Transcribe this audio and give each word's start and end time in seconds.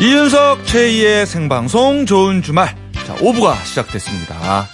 이윤석 0.00 0.64
최희의 0.64 1.26
생방송 1.26 2.06
좋은 2.06 2.40
주말. 2.40 2.72
자, 3.04 3.16
5부가 3.16 3.56
시작됐습니다. 3.64 4.68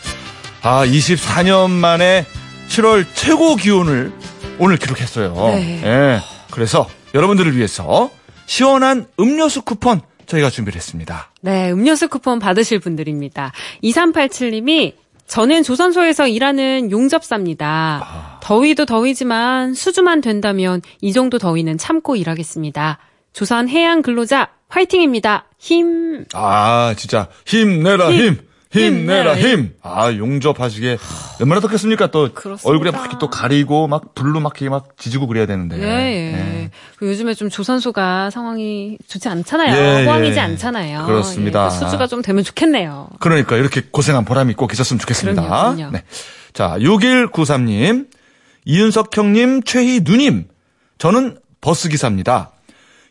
아, 0.62 0.84
24년 0.84 1.70
만에 1.70 2.26
7월 2.68 3.06
최고 3.14 3.56
기온을 3.56 4.12
오늘 4.58 4.76
기록했어요. 4.76 5.34
네. 5.34 5.80
예. 5.82 6.20
그래서 6.50 6.86
여러분들을 7.14 7.56
위해서 7.56 8.10
시원한 8.44 9.06
음료수 9.18 9.62
쿠폰 9.62 10.02
저희가 10.26 10.50
준비를 10.50 10.76
했습니다. 10.76 11.30
네, 11.40 11.72
음료수 11.72 12.08
쿠폰 12.08 12.38
받으실 12.38 12.78
분들입니다. 12.78 13.52
2387님이 13.82 14.92
저는 15.26 15.62
조선소에서 15.62 16.28
일하는 16.28 16.90
용접사입니다. 16.90 18.40
더위도 18.42 18.84
더위지만 18.84 19.72
수주만 19.72 20.20
된다면 20.20 20.82
이 21.00 21.14
정도 21.14 21.38
더위는 21.38 21.78
참고 21.78 22.14
일하겠습니다. 22.14 22.98
조선 23.32 23.70
해양 23.70 24.02
근로자 24.02 24.50
화이팅입니다. 24.74 25.44
힘. 25.56 26.24
아, 26.32 26.94
진짜 26.96 27.28
힘내라 27.46 28.10
힘. 28.10 28.40
힘. 28.72 28.94
힘내라 28.96 29.36
힘. 29.36 29.72
아, 29.82 30.10
용접하시게 30.12 30.98
얼마나 31.40 31.60
덥겠습니까? 31.60 32.08
또 32.08 32.34
그렇습니다. 32.34 32.68
얼굴에 32.68 32.90
막 32.90 33.02
이렇게 33.02 33.16
또 33.20 33.30
가리고 33.30 33.86
막 33.86 34.16
불로 34.16 34.40
막 34.40 34.60
이렇게 34.60 34.68
막 34.68 34.96
지지고 34.96 35.28
그래야 35.28 35.46
되는데. 35.46 35.78
예, 35.78 35.82
예. 35.82 36.32
예. 36.34 36.70
그 36.96 37.06
요즘에 37.06 37.34
좀 37.34 37.50
조선소가 37.50 38.30
상황이 38.30 38.98
좋지 39.06 39.28
않잖아요. 39.28 39.76
예, 39.76 40.04
호황이지 40.06 40.38
예. 40.38 40.40
않잖아요. 40.40 41.06
그렇습니다. 41.06 41.66
예, 41.66 41.68
그 41.68 41.84
수주가 41.84 42.08
좀 42.08 42.20
되면 42.20 42.42
좋겠네요. 42.42 43.10
그러니까 43.20 43.54
이렇게 43.56 43.80
고생한 43.88 44.24
보람이 44.24 44.54
꼭 44.54 44.72
있었으면 44.72 44.98
좋겠습니다. 44.98 45.40
그럼요, 45.40 45.76
그럼요. 45.76 45.92
네. 45.92 46.02
자, 46.52 46.76
6193님, 46.80 48.08
이윤석 48.64 49.16
형님, 49.16 49.62
최희 49.62 50.00
누님, 50.00 50.48
저는 50.98 51.38
버스 51.60 51.88
기사입니다. 51.88 52.50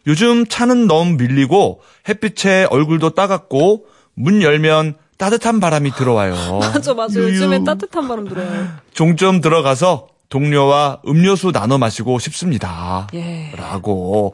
요즘 0.08 0.46
차는 0.46 0.88
너무 0.88 1.14
밀리고 1.18 1.82
햇빛에 2.10 2.68
얼굴도 2.70 3.12
따갑고 3.12 3.86
문 4.16 4.42
열면 4.42 4.96
따뜻한 5.18 5.60
바람이 5.60 5.92
들어와요. 5.92 6.34
맞아, 6.60 6.94
맞아. 6.94 7.20
유유. 7.20 7.30
요즘에 7.30 7.64
따뜻한 7.64 8.08
바람 8.08 8.28
들어요. 8.28 8.68
종점 8.94 9.42
들어가서 9.42 10.08
동료와 10.30 11.02
음료수 11.08 11.52
나눠 11.52 11.78
마시고 11.78 12.20
싶습니다. 12.20 13.08
예. 13.14 13.52
라고. 13.56 14.34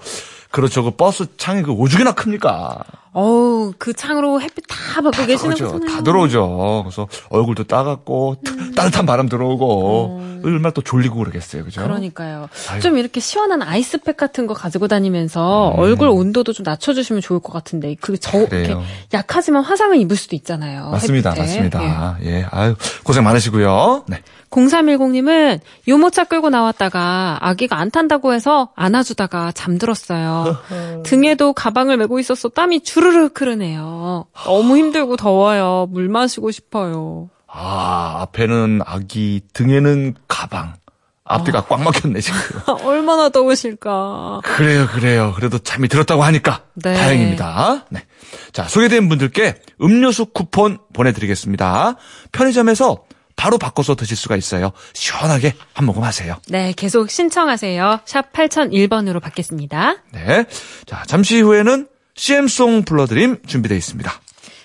그렇죠. 0.50 0.84
그 0.84 0.92
버스 0.92 1.26
창이 1.38 1.62
그 1.62 1.72
오죽이나 1.72 2.14
큽니까? 2.14 2.80
어우, 3.12 3.74
그 3.78 3.94
창으로 3.94 4.42
햇빛 4.42 4.64
다 4.68 5.02
받고 5.02 5.26
계시는. 5.28 5.56
거잖아요. 5.56 5.90
다 5.90 6.02
들어오죠. 6.04 6.84
그래서 6.86 7.08
얼굴도 7.30 7.66
따갑고 7.66 8.38
음. 8.48 8.69
따뜻한 8.80 9.06
바람 9.06 9.28
들어오고 9.28 10.22
얼마나 10.44 10.72
또 10.72 10.82
졸리고 10.82 11.18
그러겠어요. 11.18 11.66
그죠? 11.66 11.82
그러니까요. 11.84 12.48
아유. 12.70 12.80
좀 12.82 12.98
이렇게 12.98 13.20
시원한 13.20 13.62
아이스팩 13.62 14.16
같은 14.16 14.48
거 14.48 14.54
가지고 14.54 14.88
다니면서 14.88 15.74
음. 15.76 15.80
얼굴 15.80 16.08
온도도 16.08 16.54
좀 16.54 16.64
낮춰주시면 16.64 17.22
좋을 17.22 17.40
것 17.40 17.52
같은데 17.52 17.96
그 17.96 18.18
저 18.20 18.38
이렇게 18.40 18.64
그래요. 18.64 18.84
약하지만 19.14 19.64
화상을 19.64 19.96
입을 19.98 20.16
수도 20.16 20.36
있잖아요. 20.36 20.90
맞습니다. 20.92 21.34
맞습니다. 21.36 22.18
예. 22.24 22.46
아유, 22.52 22.76
고생 23.04 23.24
많으시고요. 23.24 24.04
네. 24.08 24.22
0310님은 24.50 25.60
유모차 25.88 26.24
끌고 26.26 26.50
나왔다가 26.50 27.38
아기가 27.42 27.78
안 27.78 27.92
탄다고 27.92 28.34
해서 28.34 28.70
안아주다가 28.76 29.52
잠들었어요. 29.52 30.58
등에도 31.04 31.54
가방을 31.54 31.98
메고 31.98 32.20
있어서 32.20 32.50
땀이 32.50 32.82
주르륵 32.82 33.40
흐르네요. 33.40 34.26
너무 34.46 34.78
힘들고 34.78 35.18
더워요. 35.18 35.88
물 35.92 36.10
마시고 36.10 36.52
싶어요. 36.52 37.30
아, 37.52 38.18
앞에는 38.22 38.82
아기, 38.86 39.42
등에는 39.54 40.16
가방. 40.28 40.76
앞뒤가 41.24 41.66
꽉 41.66 41.82
막혔네, 41.84 42.22
지금. 42.22 42.40
얼마나 42.84 43.30
더우실까. 43.30 44.42
그래요, 44.44 44.88
그래요. 44.88 45.34
그래도 45.36 45.60
잠이 45.60 45.88
들었다고 45.88 46.24
하니까 46.24 46.64
네. 46.74 46.96
다행입니다. 46.96 47.86
네. 47.90 48.04
자, 48.52 48.64
소개된 48.68 49.08
분들께 49.10 49.56
음료수 49.82 50.26
쿠폰 50.28 50.80
보내드리겠습니다. 50.94 51.96
편의점에서 52.32 53.04
바로 53.36 53.58
바꿔서 53.58 53.96
드실 53.96 54.18
수가 54.18 54.36
있어요. 54.36 54.72
시원하게 54.94 55.54
한 55.74 55.86
모금 55.86 56.04
하세요. 56.04 56.36
네, 56.50 56.74
계속 56.76 57.10
신청하세요. 57.10 58.00
샵 58.06 58.34
8001번으로 58.34 59.22
받겠습니다. 59.22 59.98
네. 60.12 60.46
자, 60.88 61.04
잠시 61.08 61.40
후에는 61.40 61.88
CM송 62.16 62.84
불러드림 62.84 63.44
준비되어 63.46 63.78
있습니다. 63.78 64.12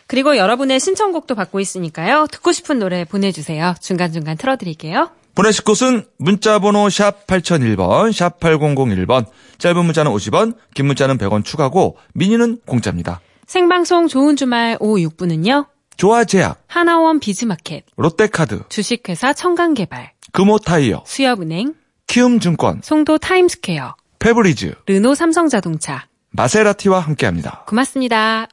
그리고 0.06 0.36
여러분의 0.36 0.80
신청곡도 0.80 1.34
받고 1.34 1.60
있으니까요. 1.60 2.26
듣고 2.30 2.52
싶은 2.52 2.78
노래 2.78 3.04
보내주세요. 3.04 3.74
중간중간 3.80 4.36
틀어드릴게요. 4.36 5.10
보내실 5.34 5.64
곳은 5.64 6.04
문자번호 6.18 6.88
샵 6.90 7.26
8001번, 7.26 8.12
샵 8.12 8.38
8001번, 8.38 9.26
짧은 9.58 9.84
문자는 9.84 10.12
50원, 10.12 10.56
긴 10.74 10.86
문자는 10.86 11.18
100원 11.18 11.44
추가고, 11.44 11.96
미니는 12.14 12.60
공짜입니다. 12.66 13.20
생방송 13.46 14.06
좋은 14.06 14.36
주말 14.36 14.76
5, 14.78 14.96
6부는요. 15.08 15.66
조아제약, 15.96 16.62
하나원 16.66 17.18
비즈마켓, 17.20 17.84
롯데카드, 17.96 18.64
주식회사 18.68 19.32
청강개발, 19.32 20.12
금호타이어, 20.32 21.02
수협은행, 21.06 21.74
키움증권, 22.06 22.80
송도 22.82 23.18
타임스퀘어, 23.18 23.96
페브리즈, 24.18 24.74
르노 24.86 25.14
삼성자동차. 25.14 26.06
마세라티와 26.30 27.00
함께합니다. 27.00 27.64
고맙습니다. 27.66 28.48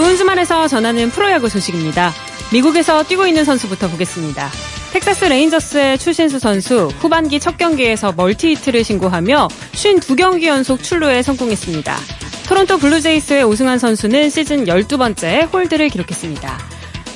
좋은 0.00 0.16
주말에서 0.16 0.66
전하는 0.66 1.10
프로야구 1.10 1.50
소식입니다. 1.50 2.10
미국에서 2.54 3.02
뛰고 3.02 3.26
있는 3.26 3.44
선수부터 3.44 3.90
보겠습니다. 3.90 4.48
텍사스 4.94 5.26
레인저스의 5.26 5.98
추신수 5.98 6.38
선수 6.38 6.88
후반기 7.00 7.38
첫 7.38 7.58
경기에서 7.58 8.10
멀티히트를 8.12 8.82
신고하며 8.82 9.48
52경기 9.72 10.44
연속 10.44 10.82
출루에 10.82 11.20
성공했습니다. 11.20 11.94
토론토 12.48 12.78
블루제이스의 12.78 13.44
오승환 13.44 13.78
선수는 13.78 14.30
시즌 14.30 14.64
12번째 14.64 15.52
홀드를 15.52 15.90
기록했습니다. 15.90 16.58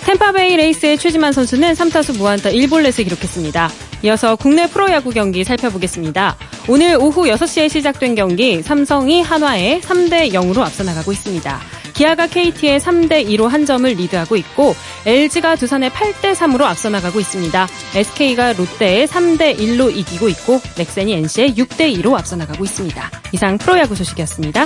템파베이 0.05 0.55
레이스의 0.55 0.99
최지만 0.99 1.33
선수는 1.33 1.73
3타수 1.73 2.19
무안타 2.19 2.51
1볼넷을 2.51 3.05
기록했습니다. 3.05 3.71
이어서 4.03 4.37
국내 4.37 4.69
프로야구 4.69 5.09
경기 5.09 5.43
살펴보겠습니다. 5.43 6.37
오늘 6.69 6.99
오후 7.01 7.23
6시에 7.23 7.71
시작된 7.71 8.15
경기 8.15 8.61
삼성이 8.61 9.23
한화에 9.23 9.81
3대 9.81 10.35
0으로 10.35 10.59
앞서 10.59 10.85
나가고 10.85 11.13
있습니다. 11.13 11.61
기아가 11.95 12.27
KT에 12.27 12.79
3대 12.79 13.27
2로 13.29 13.49
한 13.49 13.65
점을 13.65 13.89
리드하고 13.89 14.37
있고 14.37 14.75
LG가 15.07 15.57
두산에 15.57 15.89
8대 15.91 16.35
3으로 16.35 16.63
앞서 16.63 16.91
나가고 16.91 17.21
있습니다. 17.21 17.69
SK가 17.95 18.53
롯데에 18.53 19.07
3대 19.07 19.57
1로 19.59 19.95
이기고 19.95 20.29
있고 20.29 20.61
넥센이 20.77 21.13
NC에 21.15 21.55
6대 21.55 21.97
2로 22.03 22.19
앞서 22.19 22.37
나가고 22.37 22.65
있습니다. 22.65 23.11
이상 23.33 23.59
프로야구 23.59 23.95
소식이었습니다. 23.95 24.65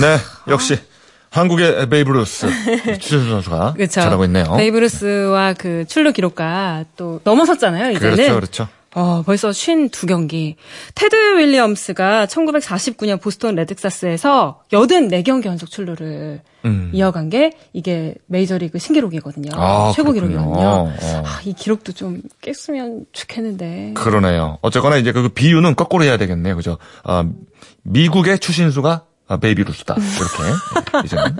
네, 0.00 0.18
역시 0.48 0.76
한국의 1.30 1.88
베이브루스 1.88 2.48
추신수 3.00 3.28
선수가 3.30 3.74
그렇죠. 3.74 3.92
잘하고 3.92 4.24
있네요. 4.24 4.44
베이브루스와 4.56 5.54
그 5.54 5.84
출루 5.88 6.12
기록가 6.12 6.84
또 6.96 7.20
넘어섰잖아요. 7.24 7.90
이제는. 7.92 8.16
그렇죠, 8.16 8.34
그렇죠. 8.34 8.68
어, 8.94 9.22
벌써 9.26 9.50
52경기. 9.50 10.54
테드 10.94 11.38
윌리엄스가 11.38 12.26
1949년 12.26 13.20
보스턴 13.20 13.56
레드삭스에서 13.56 14.62
84경기 14.72 15.46
연속 15.46 15.70
출루를 15.70 16.40
음. 16.64 16.90
이어간 16.92 17.28
게 17.28 17.52
이게 17.72 18.14
메이저리그 18.26 18.78
신기록이거든요. 18.78 19.50
아, 19.54 19.92
최고 19.94 20.12
그렇군요. 20.12 20.38
기록이거든요. 20.38 20.68
어. 20.68 20.92
아, 21.24 21.40
이 21.44 21.52
기록도 21.52 21.92
좀 21.92 22.22
깼으면 22.40 23.06
좋겠는데. 23.12 23.92
그러네요. 23.94 24.58
어쨌거나 24.62 24.96
이제 24.96 25.12
그 25.12 25.28
비유는 25.28 25.74
거꾸로 25.74 26.04
해야 26.04 26.16
되겠네요. 26.16 26.56
그죠? 26.56 26.78
아, 27.02 27.28
미국의 27.82 28.38
추신수가 28.38 29.04
아, 29.26 29.38
베이브 29.38 29.64
루스다. 29.64 29.94
이렇게. 29.96 30.42
네, 30.92 31.00
이제는. 31.04 31.36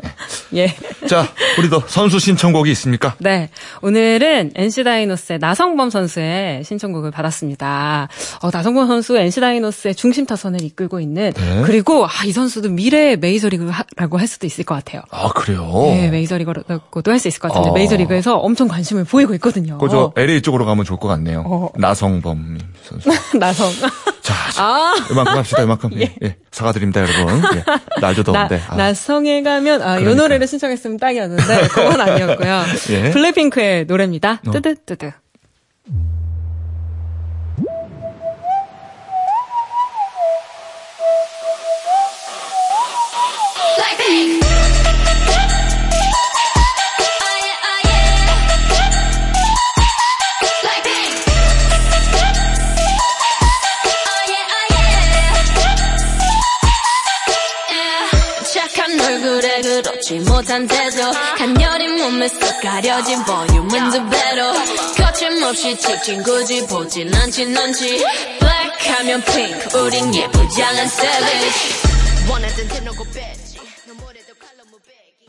네. 0.51 0.61
예. 1.03 1.07
자, 1.07 1.29
우리도 1.59 1.83
선수 1.87 2.19
신청곡이 2.19 2.71
있습니까? 2.71 3.15
네. 3.19 3.51
오늘은 3.83 4.53
NC 4.55 4.85
다이노스의 4.85 5.39
나성범 5.39 5.91
선수의 5.91 6.65
신청곡을 6.65 7.11
받았습니다. 7.11 8.09
어, 8.41 8.51
나성범 8.51 8.87
선수 8.87 9.19
NC 9.19 9.41
다이노스의 9.41 9.95
중심 9.97 10.25
타선을 10.25 10.63
이끌고 10.63 10.99
있는 11.01 11.33
네. 11.35 11.63
그리고 11.67 12.07
아, 12.07 12.25
이 12.25 12.33
선수도 12.33 12.71
미래의 12.71 13.19
메이저리거라고 13.19 14.19
할 14.19 14.27
수도 14.29 14.47
있을 14.47 14.65
것 14.65 14.75
같아요. 14.77 15.03
아, 15.11 15.29
그래요? 15.29 15.71
네, 15.89 16.09
메이저리거라고도 16.11 17.11
할 17.11 17.19
수 17.19 17.29
있을 17.29 17.39
것 17.41 17.49
같은데 17.49 17.71
어. 17.71 17.73
메이저리그에서 17.75 18.37
엄청 18.39 18.67
관심을 18.67 19.05
보이고 19.05 19.35
있거든요. 19.35 19.79
그저 19.79 20.13
LA 20.17 20.41
쪽으로 20.43 20.65
가면 20.65 20.85
좋을 20.85 20.99
것 20.99 21.09
같네요. 21.09 21.45
어. 21.47 21.69
나성범 21.77 22.59
선수. 22.83 23.09
나성. 23.39 23.71
자, 24.25 24.51
자, 24.53 24.65
아. 24.65 24.95
이만큼 25.11 25.37
합시다. 25.37 25.63
이만큼. 25.63 25.91
예. 26.01 26.15
예. 26.23 26.37
사과드립니다, 26.51 27.03
여러분. 27.03 27.43
예. 27.57 27.65
날도 28.01 28.23
나, 28.33 28.49
더운데. 28.49 28.65
아. 28.69 28.75
나성에 28.75 29.43
가면 29.43 29.83
아, 29.83 29.97
요 29.97 30.01
그러니까. 30.01 30.23
노래를 30.23 30.47
신청했으면 30.47 30.97
딱이었는데 30.97 31.69
그건 31.69 32.01
아니었고요. 32.01 32.63
예. 32.91 33.11
블랙핑크의 33.11 33.85
노래입니다. 33.85 34.41
어. 34.47 34.51
뜨드. 34.51 35.13
부끄럽지 59.75 60.21
못한 60.21 60.67
태도 60.69 61.11
간녀린 61.37 61.99
몸에 61.99 62.29
쏙 62.29 62.61
가려진 62.61 63.25
볼륨은 63.25 63.91
두 63.91 64.09
배로. 64.09 64.53
거침없이 64.97 65.77
찍힌 65.77 66.23
굳이 66.23 66.65
보진 66.67 67.13
않지 67.13 67.47
넌지. 67.47 67.99
Black 68.39 68.93
하면 68.93 69.23
pink 69.25 69.75
우린 69.81 70.15
예쁘장한 70.15 70.87
savage. 70.87 72.31
원하던 72.31 72.69
대놓고 72.69 73.05
뺐지. 73.05 73.59
너무래도 73.89 74.33
칼로 74.39 74.65
무배기. 74.71 75.27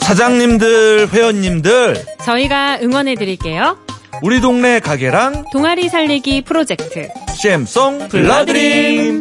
사장님들, 0.00 1.08
회원님들, 1.12 2.04
저희가 2.24 2.78
응원해 2.82 3.14
드릴게요. 3.14 3.78
우리 4.22 4.40
동네 4.40 4.80
가게랑 4.80 5.44
동아리 5.52 5.88
살리기 5.88 6.42
프로젝트. 6.42 7.08
CM송 7.40 8.08
불러드림. 8.08 9.20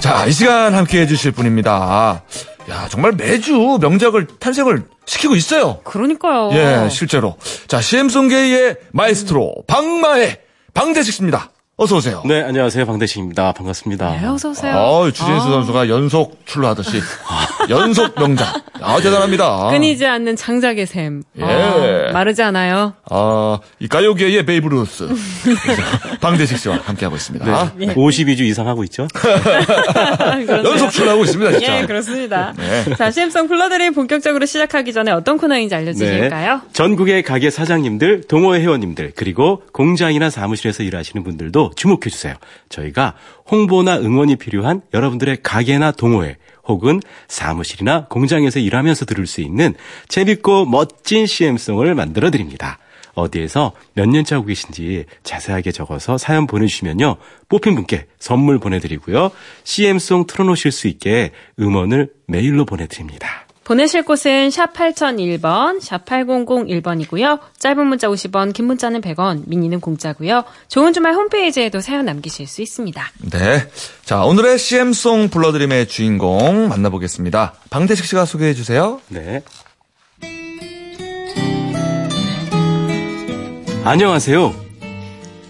자, 0.00 0.26
이 0.26 0.32
시간 0.32 0.74
함께 0.74 1.00
해주실 1.00 1.32
분입니다. 1.32 2.22
야, 2.70 2.88
정말 2.88 3.12
매주 3.12 3.78
명작을 3.80 4.26
탄생을 4.38 4.84
시키고 5.06 5.34
있어요. 5.34 5.80
그러니까요. 5.82 6.50
예, 6.52 6.88
실제로. 6.88 7.36
자, 7.66 7.80
CM송계의 7.80 8.76
마에스트로, 8.92 9.64
방마의 9.66 10.38
방대식 10.72 11.14
씨입니다. 11.14 11.50
어서 11.82 11.96
오세요. 11.96 12.22
네, 12.26 12.42
안녕하세요. 12.42 12.84
방대식입니다. 12.84 13.52
반갑습니다. 13.52 14.10
네, 14.20 14.26
어서 14.26 14.50
오세요. 14.50 14.76
어, 14.76 15.10
추신수 15.10 15.32
아. 15.32 15.50
선수가 15.50 15.88
연속 15.88 16.38
출루하듯이 16.44 17.00
연속 17.70 18.14
명작. 18.20 18.54
아, 18.82 19.00
대단합니다. 19.00 19.70
끊이지 19.70 20.04
않는 20.04 20.36
창작의 20.36 20.84
샘. 20.84 21.22
예. 21.38 21.42
아, 21.42 22.12
마르지 22.12 22.42
않아요. 22.42 22.92
아, 23.08 23.60
이 23.78 23.88
가요계의 23.88 24.44
베이브 24.44 24.68
루스. 24.68 25.08
방대식 26.20 26.58
씨와 26.58 26.80
함께하고 26.84 27.16
있습니다. 27.16 27.72
네, 27.76 27.94
52주 27.94 28.40
이상 28.40 28.68
하고 28.68 28.84
있죠? 28.84 29.08
연속 30.48 30.90
출루하고 30.90 31.24
있습니다, 31.24 31.52
진짜. 31.52 31.80
예, 31.80 31.86
그렇습니다. 31.86 32.52
네. 32.58 32.94
자, 32.96 33.10
CM송 33.10 33.48
불러드림 33.48 33.94
본격적으로 33.94 34.44
시작하기 34.44 34.92
전에 34.92 35.12
어떤 35.12 35.38
코너인지 35.38 35.74
알려주실까요? 35.74 36.54
네. 36.56 36.60
전국의 36.74 37.22
가게 37.22 37.48
사장님들, 37.48 38.24
동호회 38.28 38.60
회원님들, 38.60 39.12
그리고 39.16 39.62
공장이나 39.72 40.28
사무실에서 40.28 40.82
일하시는 40.82 41.22
분들도 41.24 41.69
주목해 41.76 42.10
주세요. 42.10 42.34
저희가 42.68 43.14
홍보나 43.50 43.98
응원이 43.98 44.36
필요한 44.36 44.82
여러분들의 44.94 45.38
가게나 45.42 45.92
동호회, 45.92 46.36
혹은 46.64 47.00
사무실이나 47.28 48.06
공장에서 48.06 48.60
일하면서 48.60 49.04
들을 49.04 49.26
수 49.26 49.40
있는 49.40 49.74
재밌고 50.08 50.66
멋진 50.66 51.26
CM송을 51.26 51.94
만들어 51.94 52.30
드립니다. 52.30 52.78
어디에서 53.14 53.72
몇 53.94 54.08
년차 54.08 54.36
하고 54.36 54.46
계신지 54.46 55.04
자세하게 55.24 55.72
적어서 55.72 56.16
사연 56.16 56.46
보내주시면요. 56.46 57.16
뽑힌 57.48 57.74
분께 57.74 58.06
선물 58.18 58.58
보내드리고요. 58.58 59.30
CM송 59.64 60.26
틀어놓으실 60.26 60.70
수 60.70 60.86
있게 60.88 61.32
음원을 61.58 62.10
메일로 62.26 62.64
보내드립니다. 62.64 63.46
보내실 63.64 64.02
곳은 64.04 64.50
샵 64.50 64.72
8001번, 64.72 65.80
샵 65.80 66.04
8001번이고요. 66.04 67.38
짧은 67.58 67.86
문자 67.86 68.08
50원, 68.08 68.52
긴 68.52 68.66
문자는 68.66 69.00
100원, 69.00 69.42
미니는 69.46 69.80
공짜고요. 69.80 70.44
좋은 70.68 70.92
주말 70.92 71.14
홈페이지에도 71.14 71.80
사연 71.80 72.06
남기실 72.06 72.46
수 72.46 72.62
있습니다. 72.62 73.12
네. 73.30 73.68
자, 74.04 74.24
오늘의 74.24 74.58
CM송 74.58 75.28
불러드림의 75.28 75.88
주인공 75.88 76.68
만나보겠습니다. 76.68 77.54
방대식 77.70 78.06
씨가 78.06 78.24
소개해 78.24 78.54
주세요. 78.54 79.00
네. 79.08 79.42
안녕하세요. 83.84 84.54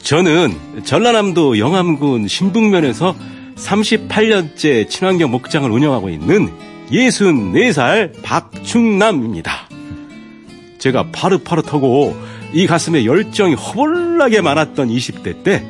저는 0.02 0.84
전라남도 0.84 1.58
영암군 1.58 2.28
신북면에서 2.28 3.14
38년째 3.56 4.88
친환경 4.88 5.30
목장을 5.30 5.70
운영하고 5.70 6.08
있는 6.08 6.50
64살 6.90 8.22
박충남입니다. 8.22 9.68
제가 10.78 11.08
파릇파릇하고 11.12 12.16
이 12.52 12.66
가슴에 12.66 13.04
열정이 13.04 13.54
허벌나게 13.54 14.40
많았던 14.40 14.88
20대 14.88 15.44
때 15.44 15.64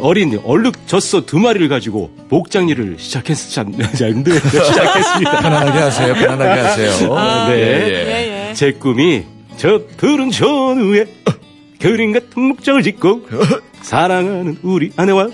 어린 0.00 0.40
얼룩 0.44 0.86
젖소 0.86 1.26
두 1.26 1.38
마리를 1.38 1.68
가지고 1.68 2.10
목장 2.28 2.68
일을 2.68 2.96
시작했습니다. 2.98 3.88
시작했습니다. 4.50 5.40
편안하게 5.40 5.78
하세요. 5.78 6.14
편안하게 6.14 6.60
하세요. 6.60 7.14
아, 7.14 7.48
네. 7.48 7.56
예, 7.56 8.48
예. 8.48 8.54
제 8.54 8.72
꿈이 8.72 9.24
저 9.56 9.82
푸른 9.98 10.30
전후에 10.30 11.04
그림 11.78 12.12
같은 12.12 12.42
목장을 12.42 12.82
짓고 12.82 13.26
사랑하는 13.82 14.58
우리 14.62 14.90
아내와 14.96 15.28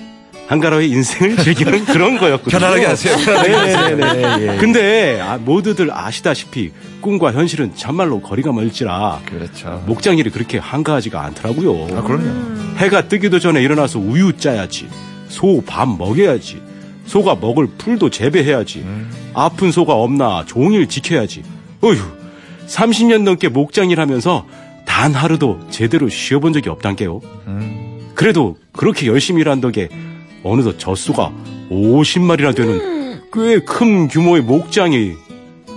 한가로이 0.46 0.88
인생을 0.90 1.37
즐기는 1.43 1.84
그런 1.87 2.19
거였거든요. 2.19 2.58
편안하게 2.58 2.87
하세요. 2.87 3.16
편안하게 3.16 3.94
네네네. 3.96 4.52
예. 4.54 4.56
근데 4.58 5.20
아, 5.20 5.38
모두들 5.38 5.90
아시다시피 5.93 6.72
꿈과 7.00 7.32
현실은 7.32 7.72
참말로 7.75 8.20
거리가 8.20 8.52
멀지라 8.52 9.20
그렇죠. 9.26 9.82
목장 9.87 10.19
일이 10.19 10.31
그렇게 10.31 10.58
한가하지가 10.58 11.20
않더라고요. 11.25 11.96
아, 11.98 12.02
그럼요. 12.02 12.76
해가 12.76 13.08
뜨기도 13.08 13.38
전에 13.38 13.62
일어나서 13.62 13.98
우유 13.98 14.37
짜야지. 14.37 14.88
소 15.28 15.60
밥 15.66 15.88
먹여야지. 15.88 16.62
소가 17.06 17.34
먹을 17.37 17.66
풀도 17.78 18.10
재배해야지. 18.10 18.84
아픈 19.34 19.70
소가 19.72 19.94
없나 19.94 20.44
종일 20.46 20.88
지켜야지. 20.88 21.43
어휴, 21.82 21.96
30년 22.66 23.22
넘게 23.22 23.48
목장일 23.48 24.00
하면서 24.00 24.44
단 24.84 25.14
하루도 25.14 25.60
제대로 25.70 26.08
쉬어본 26.08 26.52
적이 26.52 26.69
없단게요. 26.70 27.20
그래도 28.14 28.56
그렇게 28.72 29.06
열심히 29.06 29.40
일한 29.43 29.60
덕에 29.60 29.88
어느덧 30.50 30.78
젖소가 30.78 31.32
50마리나 31.70 32.54
되는 32.54 33.20
꽤 33.32 33.60
큰 33.66 34.08
규모의 34.08 34.43
목장이 34.43 35.14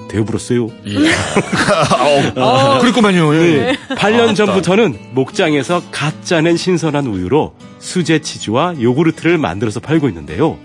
되어버렸어요. 0.10 0.68
아, 2.36 2.80
그랬구만요. 2.80 3.36
예. 3.36 3.40
네. 3.40 3.78
8년 3.96 4.36
전부터는 4.36 4.98
목장에서 5.14 5.82
갓 5.92 6.24
짜낸 6.24 6.58
신선한 6.58 7.06
우유로 7.08 7.54
수제 7.80 8.20
치즈와 8.20 8.76
요구르트를 8.82 9.38
만들어서 9.38 9.80
팔고 9.80 10.08
있는데요. 10.10 10.58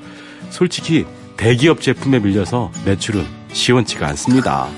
솔직히 0.50 1.04
대기업 1.36 1.80
제품에 1.80 2.20
밀려서 2.20 2.70
매출은 2.84 3.24
시원치가 3.52 4.06
않습니다. 4.08 4.68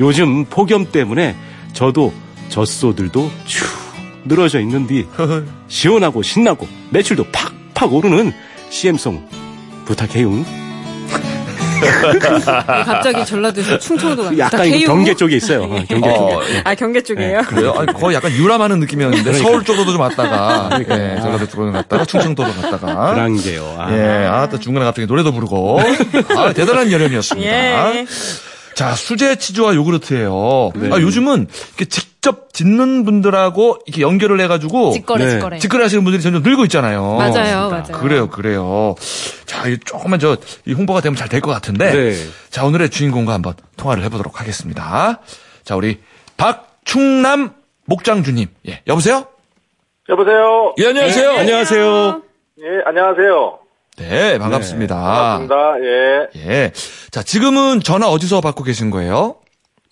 요즘 0.00 0.44
폭염 0.46 0.90
때문에 0.90 1.36
저도 1.72 2.12
젖소들도 2.48 3.30
쭉 3.44 3.66
늘어져 4.24 4.60
있는 4.60 4.86
뒤 4.86 5.06
시원하고 5.68 6.22
신나고 6.22 6.66
매출도 6.90 7.26
팍팍 7.74 7.92
오르는 7.92 8.32
CM송 8.70 9.22
부탁해요. 9.84 10.30
갑자기 12.86 13.24
전라도에서 13.24 13.78
충청도가 13.78 14.36
약간. 14.38 14.70
경계 14.80 15.14
쪽에 15.14 15.36
있어요. 15.36 15.62
어, 15.64 15.82
경계 15.88 16.08
어, 16.10 16.40
쪽에. 16.40 16.54
예. 16.54 16.62
아, 16.64 16.74
경계 16.74 17.02
쪽이에요? 17.02 17.42
그래요? 17.42 17.74
아니, 17.76 17.92
거의 17.92 18.14
약간 18.16 18.30
유람하는 18.32 18.80
느낌이었는데 18.80 19.32
서울 19.34 19.64
쪽으로도 19.64 19.92
좀 19.92 20.00
왔다가 20.00 20.68
그러니까요. 20.68 21.16
예, 21.16 21.20
전라도 21.20 21.46
쪽으로 21.46 21.72
갔다가 21.72 22.04
충청도로 22.04 22.52
갔다가 22.52 23.14
그런 23.14 23.36
게요. 23.40 23.76
아. 23.78 23.92
예, 23.92 24.26
아, 24.26 24.48
또 24.48 24.58
중간에 24.58 24.84
갑자기 24.84 25.06
노래도 25.06 25.32
부르고 25.32 25.80
아, 26.36 26.52
대단한 26.52 26.92
여름이었습니다. 26.92 27.50
예. 27.96 28.06
자, 28.80 28.94
수제 28.94 29.36
치즈와 29.36 29.74
요구르트예요. 29.74 30.72
네. 30.74 30.88
아, 30.90 30.98
요즘은 30.98 31.48
이렇게 31.68 31.84
직접 31.84 32.54
짓는 32.54 33.04
분들하고 33.04 33.76
이렇게 33.84 34.00
연결을 34.00 34.40
해가지고 34.40 34.92
직거래, 34.92 35.24
네. 35.26 35.30
직거래. 35.32 35.58
직거래 35.58 35.82
하시는 35.84 36.02
분들이 36.02 36.22
점점 36.22 36.42
늘고 36.42 36.64
있잖아요. 36.64 37.16
맞아요, 37.16 37.68
맞아요. 37.68 38.00
그래요, 38.00 38.30
그래요. 38.30 38.94
자, 39.44 39.68
이 39.68 39.76
조금만 39.84 40.18
저, 40.18 40.38
이 40.64 40.72
홍보가 40.72 41.02
되면 41.02 41.14
잘 41.14 41.28
될 41.28 41.42
것 41.42 41.50
같은데. 41.50 41.92
네. 41.92 42.14
자, 42.48 42.64
오늘의 42.64 42.88
주인공과 42.88 43.34
한번 43.34 43.52
통화를 43.76 44.02
해보도록 44.04 44.40
하겠습니다. 44.40 45.20
자, 45.62 45.76
우리 45.76 46.00
박충남 46.38 47.52
목장주님. 47.84 48.48
예, 48.66 48.80
여보세요? 48.86 49.26
여보세요. 50.08 50.74
예, 50.78 50.86
안녕하세요. 50.86 51.30
안녕하세요. 51.32 52.22
예, 52.62 52.64
안녕하세요. 52.86 53.58
네, 54.00 54.38
반갑습니다. 54.38 54.94
반갑습니다. 54.96 55.80
예. 55.82 56.28
예. 56.36 56.72
자, 57.10 57.22
지금은 57.22 57.80
전화 57.80 58.08
어디서 58.08 58.40
받고 58.40 58.64
계신 58.64 58.90
거예요? 58.90 59.36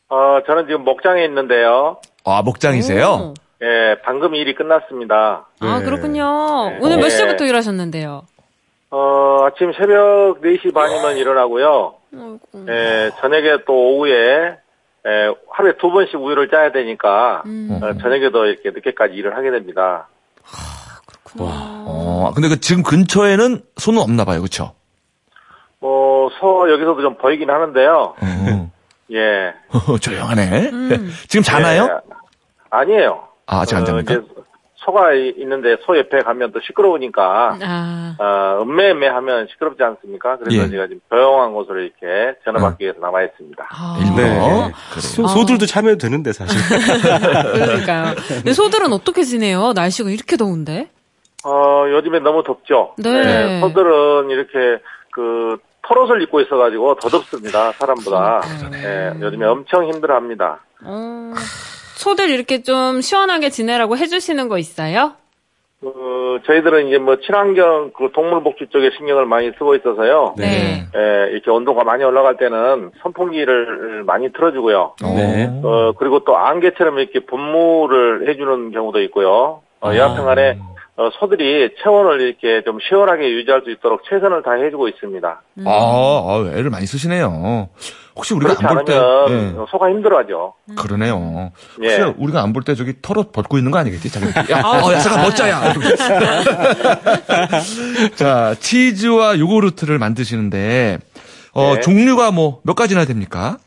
어, 0.09 0.38
저는 0.47 0.67
지금 0.67 0.85
목장에 0.85 1.23
있는데요. 1.25 1.99
아, 2.25 2.41
목장이세요? 2.43 3.07
오. 3.07 3.35
예, 3.62 3.97
방금 4.05 4.35
일이 4.35 4.55
끝났습니다. 4.55 5.47
아, 5.61 5.79
네. 5.81 5.85
그렇군요. 5.85 6.79
오늘 6.81 6.97
몇 6.97 7.05
네. 7.05 7.11
시부터 7.11 7.45
일하셨는데요? 7.45 8.23
어, 8.91 9.45
아침 9.45 9.73
새벽 9.75 10.41
4시 10.41 10.73
반이면 10.73 11.17
일어나고요. 11.19 11.95
아이고. 12.15 12.38
예, 12.69 13.11
저녁에 13.21 13.59
또 13.67 13.75
오후에, 13.75 14.12
예, 15.07 15.35
하루에 15.50 15.73
두 15.79 15.91
번씩 15.91 16.15
우유를 16.15 16.49
짜야 16.49 16.73
되니까, 16.73 17.43
음. 17.45 17.79
어, 17.83 17.93
저녁에도 18.00 18.47
이렇게 18.47 18.71
늦게까지 18.71 19.12
일을 19.15 19.37
하게 19.37 19.50
됩니다. 19.50 20.09
어, 21.38 22.32
근데 22.35 22.49
그 22.49 22.61
지금 22.61 22.82
근처에는 22.82 23.62
소는 23.76 24.00
없나 24.00 24.25
봐요, 24.25 24.42
그쵸? 24.42 24.73
뭐, 25.80 26.30
소 26.40 26.70
여기서도 26.70 27.02
좀 27.02 27.16
보이긴 27.18 27.50
하는데요. 27.50 28.14
어. 28.20 28.70
예. 29.12 29.54
조용하네. 30.00 30.70
음. 30.70 31.12
지금 31.28 31.42
자나요? 31.42 31.85
예. 31.85 32.14
아니에요. 32.70 33.28
아, 33.47 33.61
아직 33.61 33.76
안 33.76 33.85
잡니까? 33.85 34.12
이제 34.14 34.23
소가 34.76 35.12
있는데 35.12 35.76
소 35.85 35.99
옆에 35.99 36.23
가면 36.23 36.52
또 36.52 36.61
시끄러우니까 36.61 37.58
아, 37.61 38.16
어, 38.18 38.62
음매음매 38.62 39.06
하면 39.08 39.47
시끄럽지 39.50 39.82
않습니까? 39.82 40.38
그래서 40.38 40.64
예. 40.64 40.70
제가 40.70 40.87
지금 40.87 41.00
조용한 41.11 41.52
곳으로 41.52 41.80
이렇게 41.80 42.38
전화받기 42.44 42.85
위해서 42.85 42.99
남아 43.00 43.23
있습니다. 43.25 43.66
아. 43.70 43.99
네. 44.16 44.23
그래요. 44.23 44.73
소, 45.00 45.26
소들도 45.26 45.66
참여해도 45.66 45.99
되는데 45.99 46.32
사실. 46.32 46.58
그러니까요. 47.52 48.14
근데 48.28 48.52
소들은 48.52 48.92
어떻게 48.92 49.25
지내요? 49.25 49.73
날씨가 49.75 50.11
이렇게 50.11 50.37
더운데? 50.37 50.88
어, 51.45 51.85
요즘에 51.88 52.18
너무 52.21 52.42
덥죠? 52.42 52.95
네. 52.99 53.61
소들은 53.61 54.30
이렇게 54.30 54.83
그 55.12 55.59
털옷을 55.83 56.21
입고 56.23 56.40
있어가지고 56.40 56.97
더 56.97 57.09
덥습니다. 57.09 57.73
사람보다. 57.73 58.42
예, 58.75 59.21
요즘에 59.21 59.47
엄청 59.47 59.87
힘들어합니다. 59.87 60.61
어, 60.85 61.33
소들 61.97 62.30
이렇게 62.30 62.62
좀 62.62 63.00
시원하게 63.00 63.50
지내라고 63.50 63.97
해주시는 63.97 64.49
거 64.49 64.59
있어요? 64.59 65.12
그 65.80 66.40
저희들은 66.45 66.88
이제 66.88 66.99
뭐 66.99 67.18
친환경 67.21 67.92
그 67.97 68.11
동물 68.12 68.42
복지 68.42 68.66
쪽에 68.68 68.90
신경을 68.97 69.26
많이 69.26 69.52
쓰고 69.52 69.76
있어서요. 69.76 70.35
네. 70.37 70.87
예, 70.95 71.30
이렇게 71.30 71.50
온도가 71.52 71.85
많이 71.85 72.02
올라갈 72.02 72.37
때는 72.37 72.90
선풍기를 73.02 74.02
많이 74.04 74.33
틀어주고요. 74.33 74.95
네. 75.16 75.49
어, 75.62 75.92
그리고 75.97 76.25
또 76.25 76.37
안개처럼 76.37 76.99
이렇게 76.99 77.21
분무를 77.21 78.28
해주는 78.28 78.73
경우도 78.73 79.00
있고요. 79.02 79.62
어, 79.80 79.95
여하튼간에 79.95 80.59
어, 80.99 81.11
소들이 81.21 81.71
체온을 81.81 82.21
이렇게 82.21 82.64
좀 82.64 82.78
시원하게 82.81 83.31
유지할 83.31 83.62
수 83.62 83.71
있도록 83.71 84.02
최선을 84.09 84.43
다해 84.43 84.64
해주고 84.67 84.88
있습니다. 84.88 85.43
아, 85.64 85.71
아, 85.71 86.50
애를 86.57 86.71
많이 86.71 86.87
쓰시네요. 86.87 87.69
혹시 88.17 88.35
우리가 88.35 88.57
안 88.59 88.75
볼 88.75 88.85
때, 88.85 88.95
예, 88.95 88.99
어, 89.57 89.64
소가 89.71 89.90
힘들어하죠. 89.90 90.55
그러네요. 90.76 91.52
혹시 91.76 92.00
예. 92.00 92.14
우리가 92.19 92.43
안 92.43 92.52
볼 92.52 92.64
때 92.64 92.75
저기 92.75 92.95
털옷 93.00 93.31
벗고 93.31 93.59
있는 93.59 93.71
거 93.71 93.78
아니겠지? 93.78 94.11
자기 94.11 94.26
야, 94.52 94.61
어, 94.61 94.93
야, 94.93 94.99
잠깐 94.99 95.23
멋져야. 95.23 95.73
자, 98.17 98.57
치즈와 98.59 99.38
요구르트를 99.38 100.00
만드시는데, 100.00 100.99
어, 101.55 101.75
네. 101.75 101.81
종류가 101.81 102.33
뭐 102.33 102.59
몇 102.64 102.75
가지나 102.75 103.05
됩니까? 103.05 103.59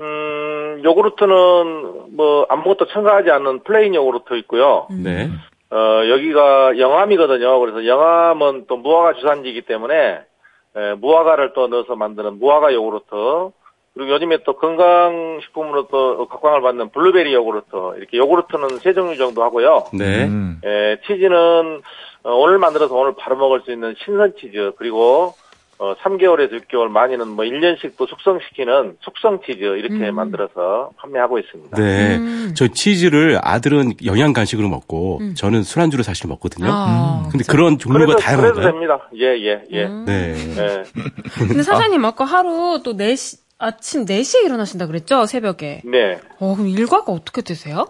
음, 0.00 0.80
요구르트는 0.82 2.16
뭐 2.16 2.46
아무것도 2.48 2.88
첨가하지 2.88 3.30
않는 3.30 3.62
플레인 3.62 3.94
요구르트 3.94 4.34
있고요. 4.40 4.88
네. 4.90 5.30
어, 5.74 6.08
여기가 6.08 6.78
영암이거든요. 6.78 7.58
그래서 7.58 7.84
영암은 7.84 8.66
또 8.68 8.76
무화과 8.76 9.14
주산지이기 9.14 9.62
때문에 9.62 10.20
에, 10.76 10.94
무화과를 10.94 11.52
또 11.54 11.66
넣어서 11.66 11.96
만드는 11.96 12.38
무화과 12.38 12.72
요구르트. 12.72 13.06
그리고 13.94 14.10
요즘에 14.10 14.38
또 14.44 14.54
건강식품으로 14.54 15.88
또 15.88 16.26
각광을 16.28 16.62
받는 16.62 16.90
블루베리 16.90 17.34
요구르트. 17.34 17.68
이렇게 17.96 18.18
요구르트는 18.18 18.78
세 18.78 18.92
종류 18.92 19.16
정도 19.16 19.42
하고요. 19.42 19.88
네. 19.92 20.24
음. 20.26 20.60
에, 20.64 20.98
치즈는 21.06 21.80
어, 22.22 22.34
오늘 22.34 22.58
만들어서 22.58 22.94
오늘 22.94 23.14
바로 23.16 23.36
먹을 23.36 23.60
수 23.62 23.72
있는 23.72 23.94
신선 24.04 24.34
치즈. 24.36 24.72
그리고 24.78 25.34
어, 25.78 25.94
3개월에서 25.96 26.52
6개월 26.68 26.86
많이는 26.88 27.28
뭐 27.28 27.44
1년씩 27.44 27.94
또 27.98 28.06
숙성시키는 28.06 28.98
숙성 29.00 29.40
치즈 29.44 29.58
이렇게 29.62 30.08
음. 30.08 30.14
만들어서 30.14 30.90
판매하고 30.96 31.38
있습니다. 31.40 31.76
네. 31.76 32.16
음. 32.16 32.54
저 32.56 32.68
치즈를 32.68 33.38
아들은 33.42 33.94
영양 34.04 34.32
간식으로 34.32 34.68
먹고 34.68 35.20
저는 35.36 35.64
술안주로 35.64 36.02
사실 36.04 36.28
먹거든요. 36.28 36.68
아, 36.70 37.28
근데 37.30 37.44
그런 37.48 37.78
종류가 37.78 38.04
그래도, 38.06 38.16
그래도 38.18 38.24
다양한가요? 38.60 38.66
됩니다. 38.72 39.08
예, 39.16 39.26
예, 39.44 39.62
예. 39.72 39.84
음. 39.86 40.04
네. 40.06 40.34
예. 40.58 40.82
근데 41.38 41.62
사장님 41.62 42.04
아 42.04 42.12
까 42.12 42.24
하루 42.24 42.80
또 42.84 42.96
4시, 42.96 43.40
아침 43.58 44.04
4시에 44.04 44.44
일어나신다 44.44 44.86
그랬죠? 44.86 45.26
새벽에. 45.26 45.82
네. 45.84 46.20
어, 46.38 46.54
그럼 46.54 46.68
일과가 46.68 47.10
어떻게 47.10 47.42
되세요? 47.42 47.86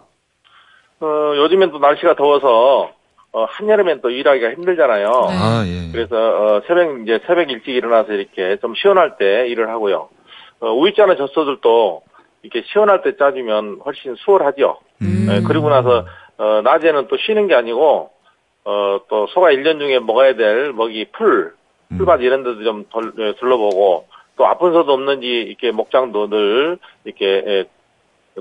어, 1.01 1.07
요즘엔 1.37 1.71
또 1.71 1.79
날씨가 1.79 2.17
더워서 2.17 2.93
어, 3.35 3.47
한여름엔 3.47 4.01
또 4.01 4.11
일하기가 4.11 4.53
힘들잖아요. 4.53 5.09
네. 5.09 5.37
아, 5.37 5.65
예. 5.67 5.91
그래서 5.91 6.17
어, 6.17 6.63
새벽 6.69 7.01
이제 7.03 7.19
새벽 7.27 7.51
일찍 7.51 7.75
일어나서 7.75 8.13
이렇게 8.13 8.57
좀 8.59 8.77
시원할 8.77 9.17
때 9.19 9.49
일을 9.49 9.69
하고요. 9.71 10.09
어, 10.61 10.73
우유 10.73 10.95
짜는 10.95 11.17
젖소들도 11.17 12.03
이렇게 12.43 12.63
시원할 12.73 13.03
때 13.03 13.17
짜주면 13.17 13.81
훨씬 13.85 14.15
수월하죠. 14.15 14.79
음. 15.03 15.27
예, 15.29 15.43
그리고 15.45 15.69
나서 15.69 16.07
어, 16.39 16.61
낮에는 16.63 17.09
또 17.09 17.17
쉬는 17.17 17.49
게 17.49 17.57
아니고 17.57 18.11
어, 18.67 19.01
또 19.09 19.27
소가 19.27 19.49
1년 19.51 19.81
중에 19.81 19.99
먹어야 19.99 20.37
될 20.37 20.73
먹이 20.73 21.07
풀, 21.11 21.55
풀밭 21.99 22.21
이런 22.21 22.45
데도 22.45 22.63
좀 22.63 22.85
덜, 22.89 23.13
예, 23.19 23.35
둘러보고 23.41 24.07
또 24.37 24.47
아픈 24.47 24.73
소도 24.73 24.93
없는지 24.93 25.27
이렇게 25.27 25.73
목장도 25.73 26.31
늘 26.31 26.79
이렇게 27.05 27.27
예, 27.27 27.65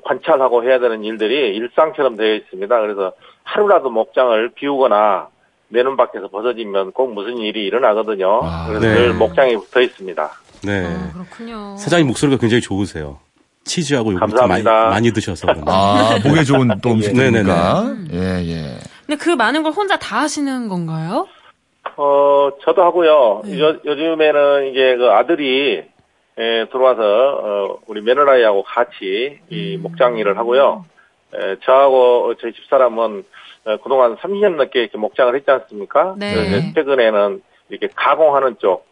관찰하고 0.04 0.64
해야 0.64 0.78
되는 0.78 1.04
일들이 1.04 1.56
일상처럼 1.56 2.16
되어 2.16 2.36
있습니다. 2.36 2.80
그래서 2.80 3.14
하루라도 3.44 3.90
목장을 3.90 4.50
비우거나 4.56 5.28
내눈 5.70 5.98
밖에서 5.98 6.28
벗어지면 6.28 6.92
꼭 6.92 7.14
무슨 7.14 7.38
일이 7.38 7.66
일어나거든요. 7.66 8.42
아, 8.44 8.68
그래서 8.68 8.86
네. 8.86 8.94
늘 8.94 9.14
목장에 9.14 9.56
붙어 9.58 9.82
있습니다. 9.82 10.32
네. 10.66 10.86
아, 10.86 11.12
그렇군요. 11.14 11.76
사장님 11.78 12.08
목소리가 12.08 12.40
굉장히 12.40 12.62
좋으세요. 12.62 13.20
치즈하고 13.66 14.14
요구르트 14.14 14.36
많이, 14.36 14.64
감사합니다. 14.64 14.90
많이 14.90 15.12
드셔서. 15.12 15.48
아, 15.68 16.20
목에 16.24 16.44
좋은 16.44 16.70
또 16.82 16.92
음식이니까. 16.92 17.82
음. 17.82 18.08
예, 18.12 18.18
예. 18.46 18.78
근데 19.06 19.18
그 19.18 19.30
많은 19.30 19.64
걸 19.64 19.72
혼자 19.72 19.98
다 19.98 20.20
하시는 20.22 20.68
건가요? 20.68 21.28
어, 21.96 22.50
저도 22.64 22.84
하고요. 22.84 23.42
네. 23.46 23.60
요, 23.60 23.78
요즘에는 23.86 24.72
이제 24.72 24.96
그 24.98 25.10
아들이 25.12 25.84
에, 26.38 26.66
들어와서 26.72 27.02
어, 27.02 27.78
우리 27.88 28.02
며느라이하고 28.02 28.64
같이 28.64 29.40
이 29.50 29.78
목장 29.78 30.18
일을 30.18 30.38
하고요. 30.38 30.86
에, 30.86 30.94
저하고 31.66 32.36
저희 32.42 32.54
집사람은 32.54 33.24
어, 33.66 33.78
그동안 33.78 34.18
30년 34.18 34.56
넘게 34.56 34.82
이렇게 34.82 34.98
목장을 34.98 35.34
했지 35.36 35.50
않습니까? 35.50 36.16
네. 36.18 36.34
그래서 36.34 36.58
이제 36.58 36.74
최근에는 36.76 37.42
이렇게 37.70 37.88
가공하는 37.96 38.58
쪽, 38.60 38.86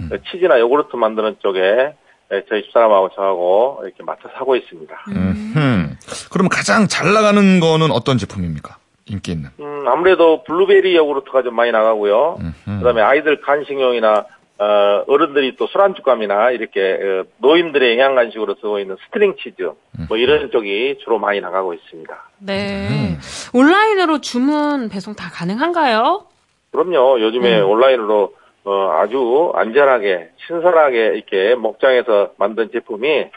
어, 0.00 0.16
치즈나 0.30 0.60
요구르트 0.60 0.96
만드는 0.96 1.36
쪽에 1.40 1.94
에, 2.30 2.42
저희 2.48 2.62
집사람하고 2.64 3.10
저하고 3.14 3.80
이렇게 3.84 4.02
맡아서 4.04 4.30
하고 4.34 4.54
있습니다. 4.54 4.94
음. 5.08 5.96
그러면 6.30 6.50
가장 6.50 6.86
잘 6.86 7.14
나가는 7.14 7.60
거는 7.60 7.90
어떤 7.90 8.18
제품입니까? 8.18 8.76
인기 9.06 9.32
있는. 9.32 9.48
음, 9.60 9.88
아무래도 9.88 10.44
블루베리 10.44 10.94
요구르트가 10.94 11.42
좀 11.42 11.54
많이 11.54 11.72
나가고요. 11.72 12.36
음흠. 12.38 12.78
그다음에 12.80 13.00
아이들 13.00 13.40
간식용이나 13.40 14.26
어, 14.58 15.04
어른들이 15.06 15.54
또 15.56 15.68
술안주감이나 15.68 16.50
이렇게 16.50 16.80
어, 16.80 17.24
노인들의 17.38 17.96
영양 17.96 18.16
간식으로 18.16 18.56
쓰고 18.56 18.80
있는 18.80 18.96
스트링 19.06 19.36
치즈 19.36 19.70
뭐 20.08 20.16
이런 20.16 20.50
쪽이 20.50 20.98
주로 21.04 21.18
많이 21.18 21.40
나가고 21.40 21.74
있습니다. 21.74 22.30
네. 22.40 23.16
온라인으로 23.54 24.20
주문 24.20 24.88
배송 24.88 25.14
다 25.14 25.30
가능한가요? 25.32 26.26
그럼요. 26.72 27.20
요즘에 27.20 27.60
온라인으로 27.60 28.34
어, 28.64 28.90
아주 29.00 29.52
안전하게 29.54 30.30
신선하게 30.46 31.06
이렇게 31.14 31.54
목장에서 31.54 32.32
만든 32.36 32.70
제품이 32.72 33.30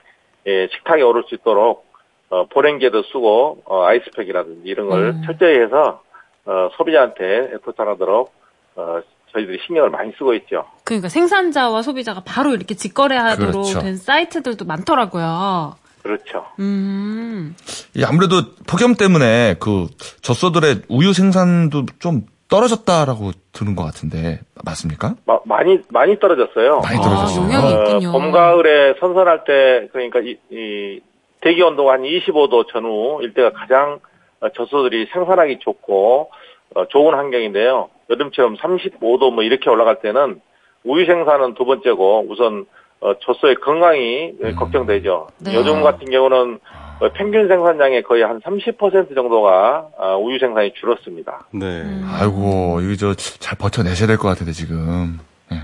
예, 0.48 0.68
식탁에 0.72 1.04
오를 1.04 1.24
수 1.28 1.36
있도록 1.36 1.86
어, 2.30 2.46
보냉제도 2.48 3.04
쓰고 3.04 3.62
어, 3.66 3.84
아이스팩이라든지 3.84 4.68
이런 4.68 4.90
걸 4.90 5.00
음. 5.10 5.22
철저히 5.26 5.60
해서 5.60 6.02
어, 6.46 6.70
소비자한테 6.76 7.58
도착하도록 7.64 8.34
어, 8.76 9.02
저희들이 9.34 9.60
신경을 9.66 9.90
많이 9.90 10.12
쓰고 10.18 10.34
있죠. 10.36 10.66
그러니까 10.84 11.10
생산자와 11.10 11.82
소비자가 11.82 12.22
바로 12.26 12.54
이렇게 12.54 12.76
직거래하도록 12.76 13.52
그렇죠. 13.52 13.80
된 13.80 13.96
사이트들도 13.98 14.66
많더라고요. 14.66 15.76
그렇죠. 16.04 16.46
음. 16.60 17.56
이 17.96 18.04
아무래도 18.04 18.42
폭염 18.68 18.96
때문에 18.96 19.56
그 19.60 19.88
젖소들의 20.22 20.82
우유 20.90 21.14
생산도 21.14 21.86
좀 22.00 22.26
떨어졌다라고 22.50 23.32
들은 23.54 23.76
것 23.76 23.84
같은데 23.86 24.42
맞습니까? 24.66 25.16
마- 25.26 25.40
많이 25.46 25.80
많이 25.90 26.20
떨어졌어요. 26.20 26.80
많이 26.82 26.98
아, 26.98 27.02
떨어졌어요. 27.02 27.44
영향이 27.46 27.74
어, 27.74 27.84
있군요. 27.84 28.12
봄 28.12 28.32
가을에 28.32 28.96
선선할 29.00 29.44
때 29.46 29.88
그러니까 29.94 30.20
이, 30.20 30.38
이 30.52 31.00
대기 31.42 31.62
온도가 31.62 31.94
한 31.94 32.02
25도 32.02 32.68
전후 32.72 33.20
일대가 33.22 33.52
가장 33.54 34.00
어, 34.42 34.50
젖소들이 34.50 35.08
생산하기 35.14 35.60
좋고 35.60 36.32
어, 36.76 36.88
좋은 36.88 37.14
환경인데요. 37.16 37.90
여름처럼 38.12 38.58
35도 38.58 39.34
뭐 39.34 39.44
이렇게 39.44 39.70
올라갈 39.70 40.02
때는 40.02 40.42
우유 40.84 41.06
생산은 41.06 41.54
두 41.56 41.66
번째고 41.66 42.26
우선 42.30 42.66
어, 43.00 43.14
젖소의 43.20 43.56
건강이 43.56 44.34
음. 44.44 44.56
걱정되죠. 44.56 45.28
네. 45.40 45.56
요즘 45.56 45.82
같은 45.82 46.10
경우는 46.12 46.60
어, 47.00 47.10
평균 47.14 47.48
생산량의 47.48 48.04
거의 48.04 48.22
한 48.24 48.40
30% 48.42 49.16
정도가 49.16 49.88
어, 49.98 50.18
우유 50.18 50.38
생산이 50.38 50.74
줄었습니다. 50.76 51.48
네. 51.52 51.66
음. 51.66 52.08
아이고, 52.08 52.80
이거 52.82 52.96
저 52.96 53.14
잘 53.16 53.58
버텨내셔야 53.58 54.06
될 54.08 54.18
것 54.18 54.28
같은데, 54.28 54.52
지금. 54.52 55.20
예. 55.52 55.56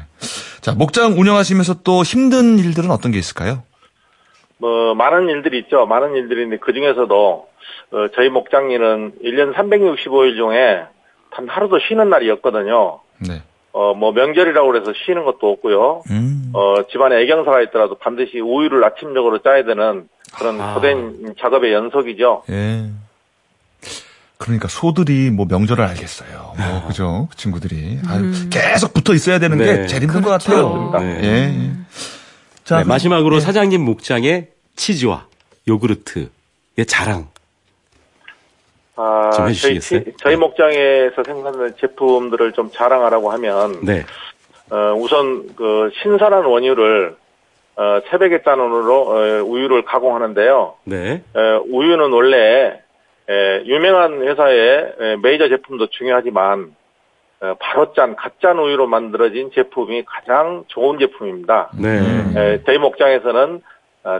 자, 0.61 0.73
목장 0.73 1.11
운영하시면서 1.19 1.83
또 1.83 2.01
힘든 2.01 2.57
일들은 2.57 2.89
어떤 2.89 3.11
게 3.11 3.19
있을까요? 3.19 3.61
뭐 4.57 4.95
많은 4.95 5.29
일들이 5.29 5.59
있죠. 5.59 5.85
많은 5.85 6.15
일들이 6.15 6.41
있는데 6.41 6.59
그 6.59 6.73
중에서도 6.73 7.47
어, 7.91 8.07
저희 8.15 8.29
목장일은 8.29 9.13
1년 9.23 9.53
365일 9.53 10.35
중에 10.35 10.85
단 11.31 11.47
하루도 11.47 11.79
쉬는 11.87 12.09
날이 12.09 12.29
없거든요. 12.31 12.99
네. 13.19 13.41
어, 13.73 13.93
뭐 13.93 14.11
명절이라고 14.11 14.67
그래서 14.71 14.91
쉬는 15.05 15.23
것도 15.25 15.51
없고요. 15.51 16.01
음. 16.09 16.51
어, 16.53 16.87
집안에 16.91 17.21
애경사가 17.21 17.61
있더라도 17.63 17.95
반드시 17.95 18.39
우유를 18.39 18.83
아침적으로 18.83 19.39
짜야 19.39 19.63
되는 19.65 20.07
그런 20.37 20.59
아. 20.59 20.73
고된 20.73 21.35
작업의 21.39 21.73
연속이죠. 21.73 22.43
예. 22.49 22.89
그러니까 24.37 24.67
소들이 24.67 25.29
뭐 25.31 25.45
명절을 25.49 25.83
알겠어요. 25.83 26.53
뭐 26.57 26.87
그죠? 26.87 27.27
그 27.29 27.37
친구들이 27.37 27.99
아유, 28.07 28.31
계속 28.49 28.93
붙어 28.93 29.13
있어야 29.13 29.39
되는 29.39 29.57
네. 29.57 29.65
게 29.65 29.87
제일 29.87 30.03
힘든 30.03 30.21
것 30.21 30.29
같아요. 30.29 30.91
네. 30.99 31.19
예. 31.23 31.27
예. 31.27 31.71
자 32.63 32.79
네, 32.79 32.83
마지막으로 32.83 33.37
예. 33.37 33.39
사장님 33.39 33.81
목장의 33.81 34.49
치즈와 34.75 35.25
요구르트의 35.67 36.85
자랑. 36.87 37.27
아, 38.97 39.29
좀 39.31 39.45
저희, 39.45 39.49
해주시겠어요? 39.75 40.03
치- 40.03 40.13
저희 40.17 40.35
목장에서 40.35 41.23
생산하는 41.23 41.75
제품들을 41.79 42.51
좀 42.53 42.69
자랑하라고 42.71 43.31
하면, 43.31 43.79
네. 43.83 44.03
어, 44.71 44.93
우선 44.97 45.55
그 45.55 45.89
신선한 46.01 46.43
원유를 46.45 47.15
어, 47.79 47.99
새벽에 48.09 48.41
단원으로 48.41 49.01
어, 49.01 49.43
우유를 49.43 49.83
가공하는데요. 49.83 50.73
네. 50.85 51.21
에, 51.35 51.39
우유는 51.69 52.11
원래 52.11 52.81
에, 53.29 53.63
유명한 53.65 54.23
회사의 54.27 54.93
에, 54.99 55.15
메이저 55.21 55.47
제품도 55.47 55.87
중요하지만 55.91 56.75
어, 57.39 57.53
바로 57.59 57.93
짠, 57.93 58.15
갓짠 58.15 58.57
우유로 58.57 58.87
만들어진 58.87 59.51
제품이 59.53 60.05
가장 60.05 60.63
좋은 60.69 60.97
제품입니다. 60.97 61.69
네. 61.79 61.99
에, 62.35 62.59
저희 62.65 62.79
목장에서는 62.79 63.53
어, 63.53 63.59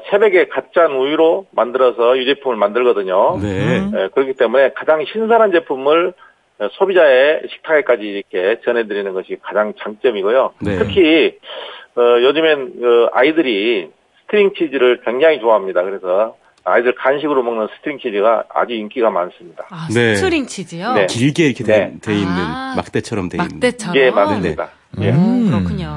새벽에 0.10 0.48
갓 0.48 0.67
짠 0.67 0.92
우유로 0.92 1.48
만들어서 1.52 2.18
유제품을 2.18 2.58
만들거든요. 2.58 3.40
네. 3.42 3.78
에, 3.78 4.08
그렇기 4.14 4.34
때문에 4.34 4.72
가장 4.74 5.04
신선한 5.06 5.52
제품을 5.52 6.14
어, 6.60 6.68
소비자의 6.74 7.42
식탁에까지 7.52 8.04
이렇게 8.04 8.60
전해드리는 8.66 9.14
것이 9.14 9.38
가장 9.42 9.74
장점이고요. 9.80 10.54
네. 10.62 10.78
특히 10.80 11.38
어, 11.96 12.02
요즘엔 12.22 12.80
그 12.82 13.08
아이들이 13.14 13.90
스트링 14.24 14.54
치즈를 14.58 15.02
굉장히 15.06 15.40
좋아합니다. 15.40 15.84
그래서 15.84 16.36
아이들 16.64 16.96
간식으로 16.96 17.44
먹는 17.44 17.68
스트링 17.78 18.00
치즈가 18.00 18.44
아주 18.50 18.74
인기가 18.74 19.10
많습니다. 19.10 19.68
아, 19.70 19.88
네. 19.94 20.16
스트링 20.16 20.48
치즈요? 20.48 20.94
네. 20.94 21.06
길게 21.06 21.46
이렇게 21.46 21.64
돼, 21.64 21.78
네. 21.78 22.00
돼 22.02 22.14
있는 22.14 22.28
아, 22.30 22.74
막대처럼 22.76 23.30
돼 23.30 23.38
있는. 23.38 23.50
막대처럼. 23.54 23.96
예, 23.96 24.12
맞습니다. 24.12 24.70
예. 25.00 25.12
음, 25.12 25.50
그렇군요. 25.50 25.88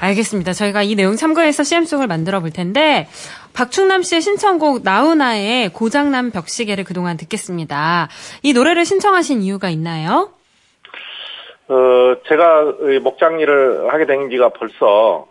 알겠습니다. 0.00 0.52
저희가 0.52 0.82
이 0.82 0.94
내용 0.94 1.16
참고해서 1.16 1.62
CM송을 1.64 2.06
만들어 2.06 2.40
볼 2.40 2.50
텐데, 2.50 3.08
박충남 3.54 4.02
씨의 4.02 4.20
신청곡 4.20 4.82
나훈아의 4.82 5.70
고장난 5.70 6.30
벽시계를 6.30 6.84
그동안 6.84 7.16
듣겠습니다. 7.16 8.08
이 8.42 8.52
노래를 8.52 8.84
신청하신 8.84 9.42
이유가 9.42 9.70
있나요? 9.70 10.30
어, 11.68 11.74
제가 12.28 12.74
이 12.94 12.98
목장 13.00 13.40
일을 13.40 13.92
하게 13.92 14.06
된 14.06 14.30
지가 14.30 14.50
벌써 14.50 15.26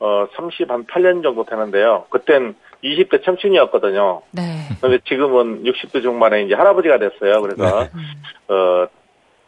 어, 0.00 0.26
30, 0.36 0.70
한 0.70 0.84
8년 0.86 1.22
정도 1.22 1.44
되는데요. 1.44 2.06
그땐 2.10 2.54
20대 2.84 3.24
청춘이었거든요. 3.24 4.22
네. 4.30 4.68
그런데 4.80 5.02
지금은 5.08 5.64
60대 5.64 6.02
중반에 6.02 6.42
이제 6.42 6.54
할아버지가 6.54 6.98
됐어요. 6.98 7.40
그래서, 7.42 7.88
어, 8.48 8.86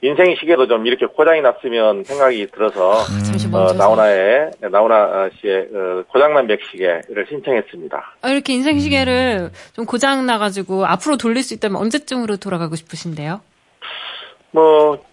인생 0.02 0.35
시계도 0.35 0.66
좀 0.66 0.87
이렇게 0.87 1.04
고장이 1.04 1.42
났으면 1.42 2.04
생각이 2.04 2.47
들어서, 2.47 3.04
잠시 3.26 3.49
어. 3.52 3.73
나훈아의, 3.75 4.50
나훈아 4.61 5.28
씨의 5.40 5.69
어, 5.75 6.04
고장난 6.09 6.47
맥시계를 6.47 7.26
신청했습니다. 7.28 8.14
아, 8.23 8.28
이렇게 8.30 8.54
인생 8.54 8.78
시계를 8.78 9.50
좀 9.75 9.85
고장 9.85 10.25
나가지고 10.25 10.87
앞으로 10.87 11.19
돌릴 11.19 11.42
수 11.42 11.52
있다면 11.52 11.81
언제쯤으로 11.83 12.38
돌아가고 12.38 12.77
싶으신데요? 12.77 13.42
뭐, 14.53 15.05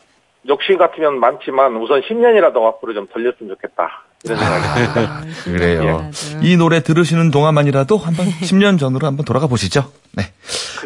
욕심 0.47 0.77
같으면 0.77 1.19
많지만 1.19 1.75
우선 1.75 2.01
10년이라도 2.01 2.63
앞으로 2.63 2.93
좀 2.93 3.07
돌렸으면 3.07 3.55
좋겠다. 3.55 4.06
이런 4.23 4.37
생각이 4.39 4.63
듭니다. 4.93 5.01
아, 5.01 5.23
그래요. 5.43 6.09
신기하다. 6.13 6.47
이 6.47 6.57
노래 6.57 6.81
들으시는 6.83 7.31
동안만이라도 7.31 7.97
한번 7.97 8.27
10년 8.41 8.79
전으로 8.79 9.07
한번 9.07 9.25
돌아가 9.25 9.47
보시죠. 9.47 9.91
네. 10.13 10.31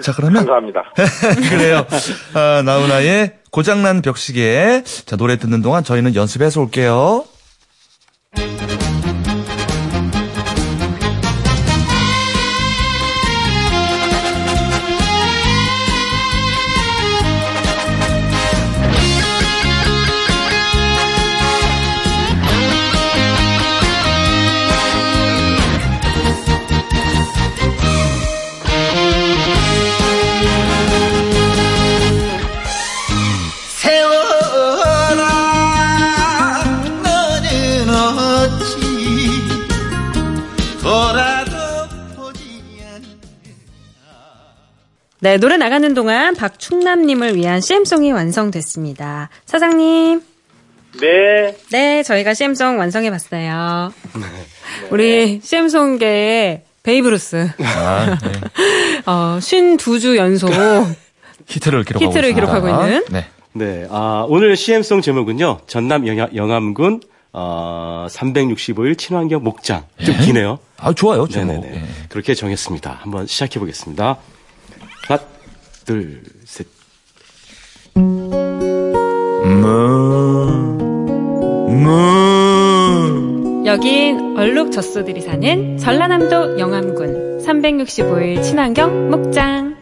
자 0.02 0.14
그러면 0.14 0.46
감사합니다. 0.46 0.84
그래요. 1.50 1.86
아, 2.34 2.62
나훈아의 2.64 3.34
고장난 3.52 4.02
벽시계. 4.02 4.84
자 5.06 5.16
노래 5.16 5.38
듣는 5.38 5.62
동안 5.62 5.84
저희는 5.84 6.16
연습해서 6.16 6.62
올게요. 6.62 7.26
어찌 38.42 38.80
돌아도 40.82 41.52
보지 42.16 42.62
네, 45.20 45.38
노래 45.38 45.58
나가는 45.58 45.94
동안 45.94 46.34
박충남님을 46.36 47.36
위한 47.36 47.62
CM송이 47.62 48.12
완성됐습니다. 48.12 49.30
사장님. 49.46 50.24
네. 51.00 51.56
네, 51.72 52.02
저희가 52.02 52.34
CM송 52.34 52.80
완성해봤어요. 52.80 53.94
우리 54.90 55.40
CM송계의 55.44 56.64
베이브루스. 56.82 57.48
아, 57.60 58.18
네. 58.24 58.32
어, 59.06 59.38
52주 59.40 60.16
연속. 60.16 60.50
히트를 61.46 61.84
기록하고 61.84 62.12
히트를. 62.12 62.34
기록하고 62.34 62.70
있는. 62.70 63.06
네. 63.12 63.28
네. 63.54 63.86
아, 63.92 64.26
오늘 64.28 64.56
CM송 64.56 65.02
제목은요. 65.02 65.60
전남 65.68 66.08
영암, 66.08 66.36
영암군 66.36 67.02
어, 67.34 68.08
365일 68.10 68.98
친환경 68.98 69.44
목장. 69.44 69.86
좀 70.04 70.18
네. 70.18 70.26
기네요. 70.26 70.60
아 70.78 70.94
좋아요 70.94 71.28
제목. 71.28 71.54
네네네. 71.54 71.76
예. 71.76 71.84
그렇게 72.10 72.34
정했습니다. 72.34 73.00
한번 73.02 73.28
시작해 73.28 73.60
보겠습니다. 73.60 74.18
하나, 75.08 75.22
둘, 75.86 76.24
셋. 76.46 76.68
여긴 83.66 84.38
얼룩 84.38 84.72
젖소들이 84.72 85.22
사는 85.22 85.78
전라남도 85.78 86.60
영암군 86.60 87.40
365일 87.40 88.44
친환경 88.44 89.10
목장. 89.10 89.78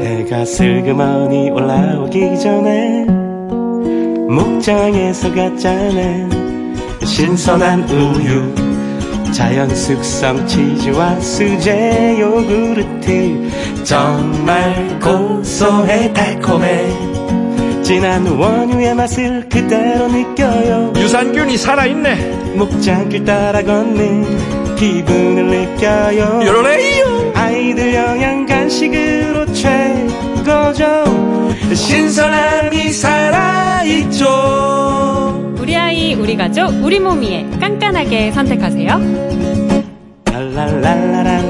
해가 0.00 0.44
슬그머니 0.44 1.50
올라오기 1.50 2.38
전에 2.38 3.06
목장에서 4.28 5.34
갔잖아 5.34 6.28
신선한 7.04 7.88
우유 7.88 8.54
자연 9.32 9.68
숙성 9.74 10.46
치즈와 10.46 11.20
수제 11.20 12.16
요구르트 12.20 13.50
정말 13.84 14.98
고소해 15.00 16.12
달콤해 16.12 17.14
진한 17.82 18.26
원유의 18.26 18.94
맛을 18.94 19.46
그대로 19.48 20.08
느껴요 20.08 20.92
유산균이 20.96 21.58
살아있네. 21.58 22.54
목장길 22.54 23.24
따라 23.26 23.62
걷는 23.62 24.74
기분을 24.76 25.46
느껴요 25.46 26.40
요래요. 26.46 27.32
아이들 27.34 27.92
영양 27.94 28.46
간식으로 28.46 29.52
최 29.52 29.68
고죠 30.44 31.04
신선함이 31.74 32.92
살아있죠 32.92 34.74
우리 35.64 35.74
아이, 35.76 36.14
우리 36.14 36.36
가족, 36.36 36.68
우리 36.84 37.00
몸위에 37.00 37.46
깐깐하게 37.58 38.32
선택하세요. 38.32 39.00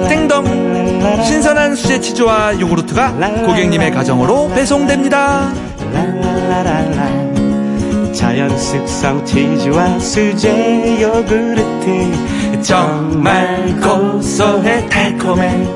땡동. 0.09 1.25
신선한 1.25 1.75
수제 1.75 2.01
치즈와 2.01 2.61
요구르트가 2.61 3.11
고객님의 3.45 3.91
가정으로 3.91 4.51
배송됩니다. 4.55 5.53
자연 8.15 8.57
숙성 8.57 9.25
치즈와 9.25 9.99
수제 9.99 11.03
요구르트 11.03 12.63
정말 12.63 13.81
고소해 13.81 14.87
달콤해 14.89 15.67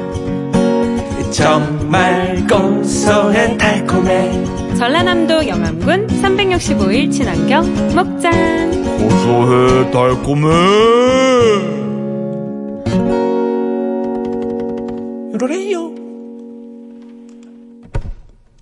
정 1.33 1.78
말 1.89 2.47
고소해 2.47 3.57
달콤해 3.57 4.59
전라남도 4.77 5.49
영암군 5.49 6.07
365일 6.07 7.11
친환경 7.11 7.65
목장. 7.97 8.31
고소해 8.99 9.91
달콤해. 9.91 10.49
요래요. 15.41 15.93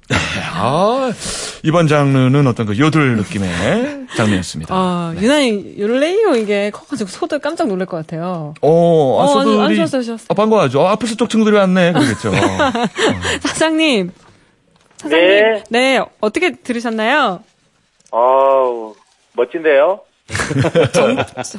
아, 0.54 1.12
이번 1.66 1.88
장르는 1.88 2.46
어떤 2.46 2.64
그 2.66 2.78
요들 2.78 3.16
느낌의 3.16 4.06
장르였습니다. 4.16 4.72
아, 4.72 5.12
유난히 5.18 5.74
요레이오 5.76 6.36
이게 6.36 6.70
커가지고 6.70 7.10
소들 7.10 7.40
깜짝 7.40 7.66
놀랄 7.66 7.86
것 7.86 7.96
같아요. 7.96 8.54
어, 8.62 9.20
아, 9.20 9.24
어, 9.24 9.28
소들이. 9.28 9.60
안 9.60 9.74
좋았어요, 9.74 10.02
좋았어요. 10.04 10.26
아, 10.28 10.34
반가워하죠. 10.34 10.86
아, 10.86 10.92
앞에서 10.92 11.16
쪽 11.16 11.28
친구들이 11.28 11.56
왔네. 11.56 11.92
그러겠죠. 11.92 12.30
사장님. 13.42 14.12
사장님. 14.98 15.28
네. 15.28 15.64
네, 15.70 16.00
어떻게 16.20 16.52
들으셨나요? 16.54 17.40
아우, 18.12 18.94
멋진데요? 19.32 20.02
정 20.92 21.16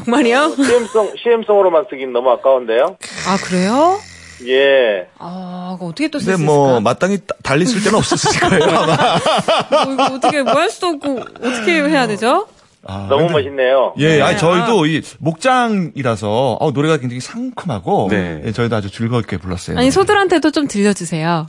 말이요? 0.07 0.55
CM송, 0.55 1.13
CM송으로만 1.21 1.85
쓰긴 1.89 2.13
너무 2.13 2.29
아까운데요? 2.31 2.97
아, 3.27 3.37
그래요? 3.43 3.99
예. 4.45 5.07
아, 5.17 5.71
그거 5.73 5.87
어떻게 5.87 6.09
또쓸 6.09 6.25
근데 6.33 6.37
수 6.37 6.43
뭐? 6.45 6.79
마땅히 6.81 7.17
따- 7.25 7.35
달리 7.43 7.65
쓸 7.65 7.81
때는 7.83 7.97
없었을 7.97 8.39
거예요, 8.39 8.63
아마. 8.77 8.95
뭐 9.85 9.93
이거 9.93 10.15
어떻게 10.15 10.41
뭐 10.43 10.53
할 10.53 10.69
수도 10.69 10.87
없고 10.87 11.19
어떻게 11.41 11.71
해야 11.81 12.05
되죠? 12.07 12.47
아, 12.85 13.07
너무 13.09 13.23
근데- 13.27 13.33
멋있네요. 13.33 13.93
예, 13.97 14.17
네. 14.17 14.21
아니, 14.21 14.37
저희도 14.37 14.85
이 14.85 15.01
목장이라서, 15.19 16.57
어, 16.59 16.71
노래가 16.71 16.97
굉장히 16.97 17.19
상큼하고, 17.19 18.07
네. 18.11 18.41
예, 18.45 18.51
저희도 18.51 18.75
아주 18.75 18.89
즐겁게 18.89 19.37
불렀어요. 19.37 19.77
아니 19.77 19.91
소들한테도 19.91 20.51
좀 20.51 20.67
들려주세요. 20.67 21.47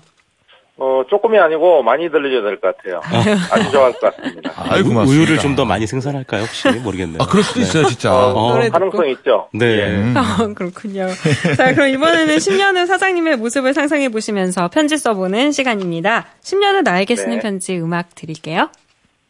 어, 0.81 1.03
조금이 1.11 1.37
아니고 1.39 1.83
많이 1.83 2.09
들려줘야 2.09 2.43
될 2.43 2.61
것 2.61 2.77
같아요. 2.77 3.01
아주 3.51 3.71
좋아할 3.73 3.93
것 3.95 4.15
같습니다. 4.17 4.53
아이, 4.57 4.83
고맙습니다. 4.83 5.03
우유를 5.11 5.39
좀 5.39 5.57
더 5.57 5.65
많이 5.65 5.87
생산할까요, 5.89 6.43
혹시? 6.43 6.69
모르겠네요. 6.71 7.19
아, 7.21 7.27
그럴 7.27 7.43
수도 7.43 7.59
있어요, 7.61 7.85
진짜. 7.87 8.15
어, 8.15 8.61
듣고. 8.61 8.71
가능성 8.71 9.09
있죠? 9.11 9.49
네. 9.53 9.67
예. 9.81 10.13
아, 10.15 10.47
그렇군요. 10.55 11.09
자, 11.57 11.75
그럼 11.75 11.89
이번에는 11.89 12.37
10년 12.37 12.77
후 12.77 12.87
사장님의 12.87 13.37
모습을 13.39 13.75
상상해 13.75 14.09
보시면서 14.09 14.69
편지 14.69 14.97
써보는 14.97 15.51
시간입니다. 15.51 16.27
10년 16.45 16.75
후 16.77 16.83
나에게 16.83 17.17
쓰는 17.17 17.37
네. 17.37 17.41
편지 17.41 17.77
음악 17.79 18.15
드릴게요. 18.15 18.69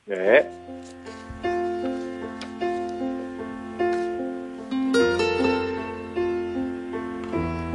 네. 0.04 0.44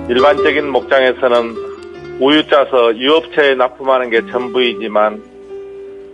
일반적인 0.09 0.67
목장에서는 0.69 1.72
우유 2.19 2.47
짜서 2.47 2.95
유업체에 2.95 3.55
납품하는 3.55 4.09
게 4.09 4.25
전부이지만 4.27 5.23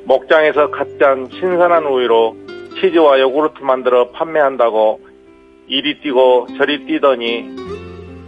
목장에서 0.05 0.71
갓 0.71 0.88
짠 0.99 1.29
신선한 1.31 1.85
우유로 1.85 2.35
치즈와 2.79 3.19
요구르트 3.19 3.62
만들어 3.63 4.09
판매한다고 4.12 4.99
이리 5.67 6.01
뛰고 6.01 6.47
저리 6.57 6.85
뛰더니 6.85 7.45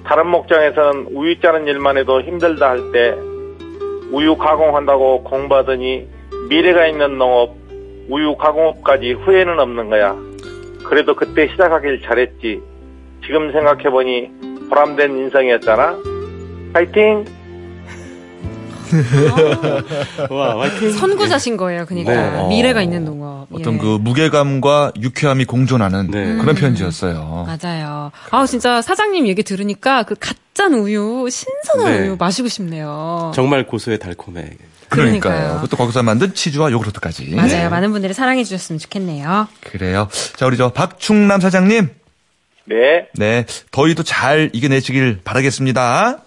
다른 0.05 0.27
목장에서는 0.27 1.07
우유 1.13 1.39
짜는 1.41 1.67
일만 1.67 1.97
해도 1.97 2.21
힘들다 2.21 2.69
할 2.69 2.91
때 2.91 3.15
우유 4.12 4.36
가공한다고 4.38 5.23
공부하더니 5.23 6.07
미래가 6.49 6.88
있는 6.88 7.17
농업 7.17 7.55
우유 8.10 8.36
가공업까지 8.36 9.13
후회는 9.13 9.60
없는 9.60 9.89
거야. 9.89 10.15
그래도 10.86 11.15
그때 11.15 11.47
시작하길 11.47 12.01
잘했지. 12.01 12.62
지금 13.25 13.51
생각해보니 13.53 14.31
보람된 14.69 15.17
인생이었잖아. 15.17 15.97
파이팅! 16.73 17.23
와, 20.30 20.60
화이팅! 20.60 20.91
선구자신 20.91 21.58
거예요, 21.58 21.86
그러니까 21.86 22.12
네. 22.13 22.47
미래가 22.49 22.82
있는 22.82 23.06
농업. 23.06 23.47
어떤 23.51 23.75
예. 23.75 23.77
그 23.77 23.86
무게감과 24.01 24.93
유쾌함이 24.99 25.45
공존하는 25.45 26.12
네. 26.12 26.36
그런 26.38 26.56
편지였어요. 26.56 27.47
맞아요. 27.47 28.12
아 28.30 28.45
진짜 28.45 28.82
사장님 28.82 29.27
얘기 29.27 29.43
들으니까 29.43 30.04
그 30.04 30.15
갓짠 30.15 30.73
우유, 30.73 31.27
신선한 31.30 31.93
네. 31.93 31.99
우유 32.01 32.15
마시고 32.17 32.47
싶네요. 32.47 33.32
정말 33.36 33.65
고소해 33.65 33.97
달콤해. 33.97 34.51
그러니까요. 34.89 35.34
그러니까요. 35.34 35.56
그것도 35.56 35.77
거기서 35.77 36.04
만든 36.04 36.34
치즈와 36.34 36.71
요구르트까지. 36.71 37.34
맞아요. 37.36 37.69
많은 37.69 37.91
분들이 37.91 38.13
사랑해 38.13 38.43
주셨으면 38.43 38.77
좋겠네요. 38.77 39.47
그래요. 39.62 40.10
자, 40.36 40.45
우리 40.45 40.58
저 40.58 40.69
박충남 40.73 41.39
사장님. 41.39 41.89
네. 42.65 43.08
네. 43.15 43.45
더위도 43.71 44.04
잘 44.04 44.49
이겨내시길 44.54 45.21
바라겠습니다. 45.23 46.19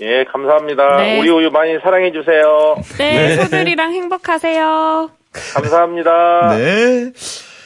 예, 0.00 0.24
감사합니다. 0.24 0.96
네. 0.96 1.18
우리 1.20 1.30
우유 1.30 1.50
많이 1.50 1.78
사랑해 1.82 2.12
주세요. 2.12 2.76
네, 2.98 3.36
소들이랑 3.36 3.92
행복하세요. 3.92 5.10
감사합니다. 5.54 6.56
네. 6.56 7.12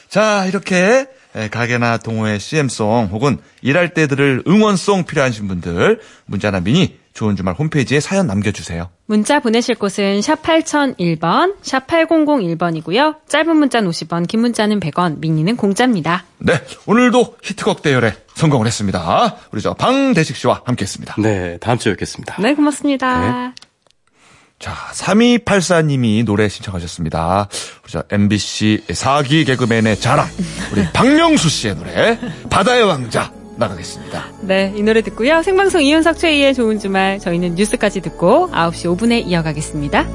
자, 0.09 0.45
이렇게 0.47 1.07
에, 1.35 1.49
가게나 1.49 1.99
동호회 1.99 2.39
CM송 2.39 3.09
혹은 3.13 3.39
일할 3.63 3.91
때 3.91 4.07
들을 4.07 4.43
응원송 4.47 5.05
필요하신 5.05 5.49
분들 5.49 6.01
문자나 6.27 6.61
미니 6.61 6.99
좋은 7.13 7.37
주말 7.37 7.55
홈페이지에 7.55 8.01
사연 8.01 8.27
남겨주세요. 8.27 8.91
문자 9.07 9.39
보내실 9.39 9.77
곳은 9.77 10.21
샵 10.21 10.43
8001번, 10.43 11.55
샵 11.63 11.87
8001번이고요. 11.87 13.17
짧은 13.29 13.57
문자는 13.57 13.89
50원, 13.89 14.27
긴 14.27 14.41
문자는 14.41 14.81
100원, 14.81 15.21
미니는 15.21 15.57
공짜입니다. 15.57 16.25
네. 16.39 16.55
오늘도 16.87 17.37
히트곡 17.43 17.83
대열에 17.83 18.15
성공을 18.35 18.67
했습니다. 18.67 19.37
우리 19.53 19.63
저 19.63 19.75
방대식 19.75 20.37
씨와 20.37 20.63
함께 20.65 20.83
했습니다. 20.83 21.15
네, 21.19 21.57
다음 21.59 21.79
주에 21.79 21.93
뵙겠습니다. 21.93 22.37
네, 22.43 22.55
고맙습니다. 22.55 23.55
자, 24.59 24.75
3284님이 24.93 26.25
노래 26.25 26.49
신청하셨습니다. 26.49 27.49
우리 27.85 27.93
저 27.93 28.03
MBC 28.11 28.85
4기 28.89 29.47
개그맨의 29.47 30.01
자랑, 30.01 30.27
우리 30.73 30.83
박명수 30.93 31.49
씨의 31.49 31.77
노래, 31.77 32.19
바다의 32.51 32.83
왕자 32.83 33.33
나가겠습니다. 33.57 34.25
네, 34.41 34.73
이 34.77 34.83
노래 34.83 35.03
듣고요. 35.03 35.43
생방송 35.43 35.83
이윤석 35.83 36.19
최희의 36.19 36.55
좋은 36.55 36.79
주말 36.79 37.19
저희는 37.19 37.55
뉴스까지 37.55 38.01
듣고 38.01 38.49
9시 38.51 38.97
5분에 38.97 39.27
이어가겠습니다. 39.27 40.07